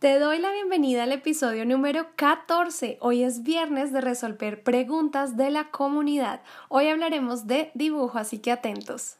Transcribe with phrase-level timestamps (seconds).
[0.00, 2.96] Te doy la bienvenida al episodio número 14.
[3.02, 6.40] Hoy es viernes de resolver preguntas de la comunidad.
[6.70, 9.18] Hoy hablaremos de dibujo, así que atentos.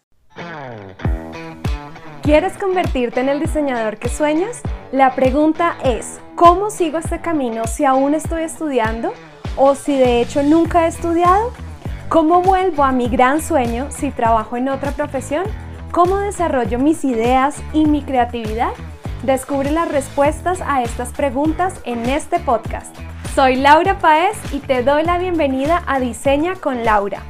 [2.22, 4.62] ¿Quieres convertirte en el diseñador que sueñas?
[4.90, 9.12] La pregunta es, ¿cómo sigo este camino si aún estoy estudiando
[9.58, 11.52] o si de hecho nunca he estudiado?
[12.08, 15.44] ¿Cómo vuelvo a mi gran sueño si trabajo en otra profesión?
[15.92, 18.72] ¿Cómo desarrollo mis ideas y mi creatividad?
[19.22, 22.96] Descubre las respuestas a estas preguntas en este podcast.
[23.34, 27.22] Soy Laura Paez y te doy la bienvenida a Diseña con Laura.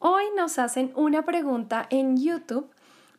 [0.00, 2.70] Hoy nos hacen una pregunta en YouTube.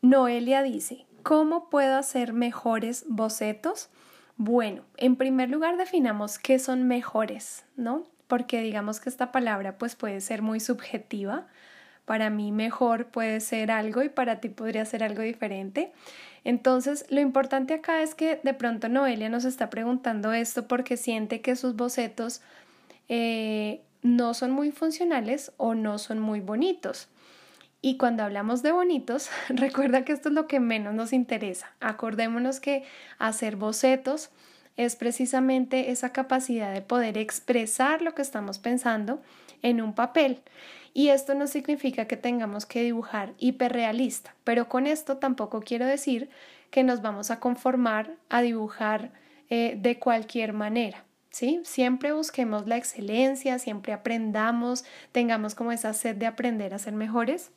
[0.04, 3.90] Noelia dice, ¿cómo puedo hacer mejores bocetos?
[4.38, 8.06] Bueno, en primer lugar definamos qué son mejores, ¿no?
[8.28, 11.48] Porque digamos que esta palabra pues puede ser muy subjetiva
[12.12, 15.94] para mí mejor puede ser algo y para ti podría ser algo diferente.
[16.44, 21.40] Entonces, lo importante acá es que de pronto Noelia nos está preguntando esto porque siente
[21.40, 22.42] que sus bocetos
[23.08, 27.08] eh, no son muy funcionales o no son muy bonitos.
[27.82, 31.72] Y cuando hablamos de bonitos, recuerda que esto es lo que menos nos interesa.
[31.80, 32.84] Acordémonos que
[33.20, 34.32] hacer bocetos
[34.76, 39.22] es precisamente esa capacidad de poder expresar lo que estamos pensando
[39.62, 40.42] en un papel.
[40.94, 46.30] Y esto no significa que tengamos que dibujar hiperrealista, pero con esto tampoco quiero decir
[46.70, 49.12] que nos vamos a conformar a dibujar
[49.50, 51.06] eh, de cualquier manera.
[51.30, 51.62] ¿Sí?
[51.64, 57.52] Siempre busquemos la excelencia, siempre aprendamos, tengamos como esa sed de aprender a ser mejores,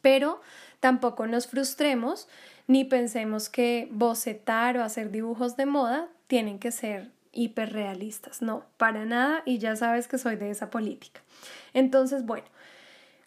[0.00, 0.40] pero
[0.80, 2.28] tampoco nos frustremos
[2.66, 8.42] ni pensemos que bocetar o hacer dibujos de moda tienen que ser hiperrealistas.
[8.42, 11.20] No, para nada y ya sabes que soy de esa política.
[11.72, 12.46] Entonces, bueno,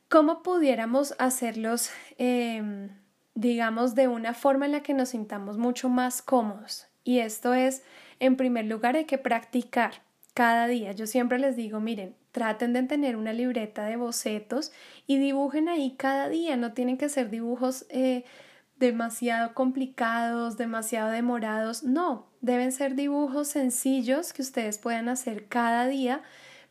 [0.09, 2.89] ¿cómo pudiéramos hacerlos, em,
[3.35, 6.87] digamos, de una forma en la que nos sintamos mucho más cómodos?
[7.03, 7.83] Y esto es,
[8.19, 10.01] en primer lugar, hay que practicar
[10.33, 10.91] cada día.
[10.91, 14.71] Yo siempre les digo, miren, traten de tener una libreta de bocetos
[15.07, 16.55] y dibujen ahí cada día.
[16.57, 18.23] No tienen que ser dibujos eh,
[18.75, 21.83] demasiado complicados, demasiado demorados.
[21.83, 26.21] No, deben ser dibujos sencillos que ustedes puedan hacer cada día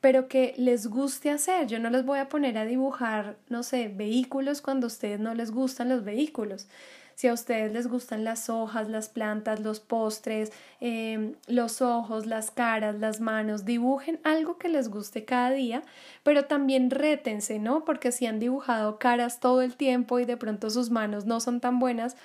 [0.00, 1.66] pero que les guste hacer.
[1.66, 5.34] Yo no les voy a poner a dibujar, no sé, vehículos cuando a ustedes no
[5.34, 6.69] les gustan los vehículos.
[7.16, 12.50] Si a ustedes les gustan las hojas, las plantas, los postres, em, los ojos, las
[12.50, 15.82] caras, las manos, dibujen algo que les guste cada día,
[16.22, 17.84] pero también rétense, ¿no?
[17.87, 21.60] Porque si han dibujado caras todo el tiempo y de pronto sus manos no son
[21.60, 22.16] tan buenas,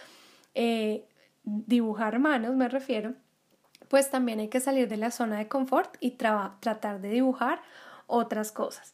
[0.56, 1.06] eh,
[1.44, 3.16] dibujar manos me refiero,
[3.92, 7.62] pues también hay que salir de la zona de confort y tratar de dibujar
[8.08, 8.94] otras cosas.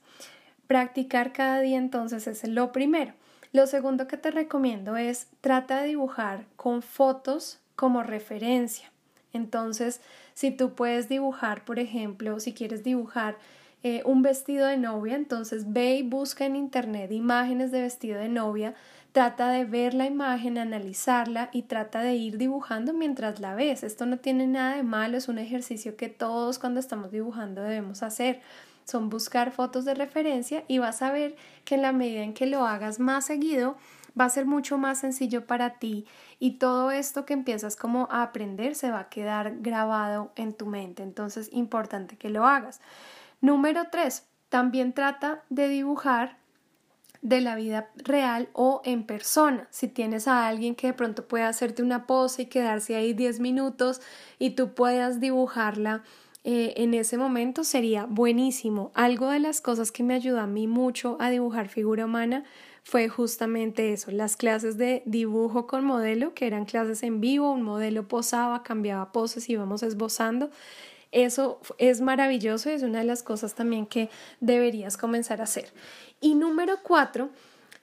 [0.65, 3.13] Practicar cada día entonces es lo primero.
[3.51, 8.91] Lo segundo que te recomiendo es trata de dibujar con fotos como referencia.
[9.33, 10.01] Entonces,
[10.33, 13.37] si tú puedes dibujar, por ejemplo, si quieres dibujar
[13.83, 18.29] eh, un vestido de novia, entonces ve y busca en internet imágenes de vestido de
[18.29, 18.73] novia
[19.17, 23.81] Trata de ver la imagen, analizarla y trata de ir dibujando mientras la ves.
[23.81, 28.03] Esto no tiene nada de malo, es un ejercicio que todos cuando estamos dibujando debemos
[28.03, 28.41] hacer.
[28.83, 31.35] Son buscar fotos de referencia y vas a ver
[31.65, 33.75] que en la medida en que lo hagas más seguido,
[34.13, 36.05] va a ser mucho más sencillo para ti
[36.37, 40.67] y todo esto que empiezas como a aprender se va a quedar grabado en tu
[40.67, 41.01] mente.
[41.01, 42.81] Entonces, importante que lo hagas.
[43.41, 46.37] Número tres, también trata de dibujar
[47.21, 49.67] de la vida real o en persona.
[49.71, 53.39] Si tienes a alguien que de pronto pueda hacerte una pose y quedarse ahí 10
[53.39, 54.01] minutos
[54.39, 56.03] y tú puedas dibujarla
[56.43, 58.91] eh, en ese momento sería buenísimo.
[58.93, 62.45] Algo de las cosas que me ayudó a mí mucho a dibujar figura humana
[62.83, 67.63] fue justamente eso, las clases de dibujo con modelo, que eran clases en vivo, un
[67.63, 70.49] modelo posaba, cambiaba poses íbamos esbozando.
[71.11, 74.09] Eso es maravilloso y es una de las cosas también que
[74.39, 75.71] deberías comenzar a hacer.
[76.19, 77.29] Y número cuatro,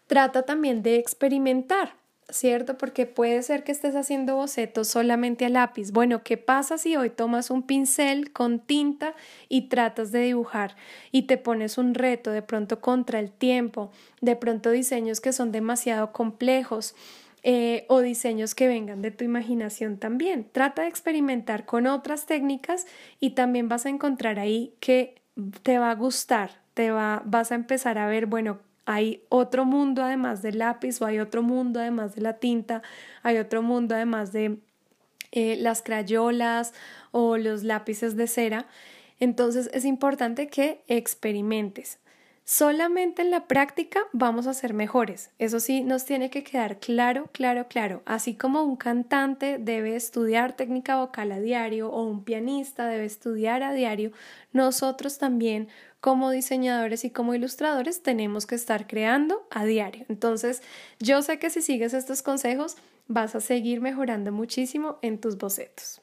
[0.06, 1.94] trata también de experimentar,
[2.28, 2.76] ¿cierto?
[2.76, 5.92] Porque puede ser que estés haciendo bocetos solamente a lápiz.
[5.92, 9.14] Bueno, ¿qué pasa si hoy tomas un pincel con tinta
[9.48, 10.76] y tratas de dibujar
[11.10, 15.52] y te pones un reto de pronto contra el tiempo, de pronto diseños que son
[15.52, 16.94] demasiado complejos?
[17.46, 20.48] Eh, o diseños que vengan de tu imaginación también.
[20.50, 22.86] Trata de experimentar con otras técnicas
[23.20, 25.20] y también vas a encontrar ahí que
[25.62, 30.02] te va a gustar, te va, vas a empezar a ver, bueno, hay otro mundo
[30.02, 32.82] además del lápiz o hay otro mundo además de la tinta,
[33.22, 34.58] hay otro mundo además de
[35.32, 36.72] eh, las crayolas
[37.10, 38.66] o los lápices de cera.
[39.20, 41.98] Entonces es importante que experimentes.
[42.46, 45.30] Solamente en la práctica vamos a ser mejores.
[45.38, 48.02] Eso sí, nos tiene que quedar claro, claro, claro.
[48.04, 53.62] Así como un cantante debe estudiar técnica vocal a diario o un pianista debe estudiar
[53.62, 54.12] a diario,
[54.52, 55.68] nosotros también
[56.00, 60.04] como diseñadores y como ilustradores tenemos que estar creando a diario.
[60.10, 60.62] Entonces,
[60.98, 62.76] yo sé que si sigues estos consejos
[63.08, 66.02] vas a seguir mejorando muchísimo en tus bocetos.